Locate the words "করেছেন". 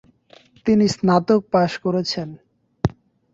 1.85-2.29